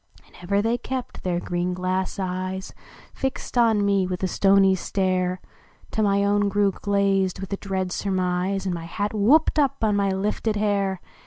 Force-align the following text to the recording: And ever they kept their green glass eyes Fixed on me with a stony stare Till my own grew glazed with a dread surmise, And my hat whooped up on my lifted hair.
And 0.25 0.33
ever 0.41 0.63
they 0.63 0.79
kept 0.79 1.21
their 1.21 1.39
green 1.39 1.75
glass 1.75 2.17
eyes 2.17 2.73
Fixed 3.13 3.55
on 3.55 3.85
me 3.85 4.07
with 4.07 4.23
a 4.23 4.27
stony 4.27 4.73
stare 4.73 5.39
Till 5.91 6.05
my 6.05 6.23
own 6.23 6.49
grew 6.49 6.71
glazed 6.71 7.39
with 7.39 7.53
a 7.53 7.57
dread 7.57 7.91
surmise, 7.91 8.65
And 8.65 8.73
my 8.73 8.85
hat 8.85 9.13
whooped 9.13 9.59
up 9.59 9.83
on 9.83 9.95
my 9.95 10.09
lifted 10.09 10.55
hair. 10.55 10.99